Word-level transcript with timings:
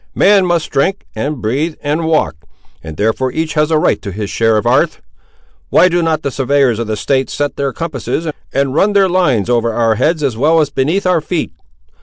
Man 0.15 0.47
must 0.47 0.71
drink, 0.71 1.05
and 1.15 1.43
breathe, 1.43 1.75
and 1.83 2.05
walk,—and 2.07 2.97
therefore 2.97 3.31
each 3.33 3.53
has 3.53 3.69
a 3.69 3.77
right 3.77 4.01
to 4.01 4.11
his 4.11 4.31
share 4.31 4.57
of 4.57 4.65
'arth. 4.65 4.99
Why 5.69 5.89
do 5.89 6.01
not 6.01 6.23
the 6.23 6.31
surveyors 6.31 6.79
of 6.79 6.87
the 6.87 6.97
States 6.97 7.35
set 7.35 7.55
their 7.55 7.71
compasses 7.71 8.27
and 8.51 8.73
run 8.73 8.93
their 8.93 9.07
lines 9.07 9.47
over 9.47 9.71
our 9.71 9.93
heads 10.01 10.23
as 10.23 10.35
well 10.35 10.59
as 10.59 10.71
beneath 10.71 11.05
our 11.05 11.21
feet? 11.21 11.51